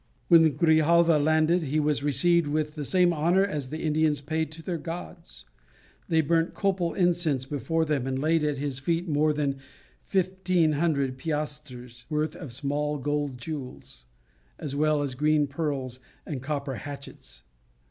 When 0.29 0.51
Grijalva 0.57 1.19
landed, 1.19 1.61
he 1.61 1.79
was 1.79 2.01
received 2.01 2.47
with 2.47 2.73
the 2.73 2.83
same 2.83 3.13
honour 3.13 3.45
as 3.45 3.69
the 3.69 3.83
Indians 3.83 4.19
paid 4.19 4.51
to 4.53 4.63
their 4.63 4.79
gods; 4.79 5.45
they 6.09 6.21
burnt 6.21 6.55
copal 6.55 6.95
incense 6.95 7.45
before 7.45 7.85
him, 7.85 8.07
and 8.07 8.17
laid 8.19 8.43
at 8.43 8.57
his 8.57 8.79
feet 8.79 9.07
more 9.07 9.31
than 9.31 9.59
1500 10.11 11.19
piastres' 11.19 12.05
worth 12.09 12.35
of 12.35 12.51
small 12.51 12.97
gold 12.97 13.37
jewels, 13.37 14.07
as 14.57 14.75
well 14.75 15.03
as 15.03 15.13
green 15.13 15.45
pearls 15.45 15.99
and 16.25 16.41
copper 16.41 16.77
hatchets. 16.77 17.43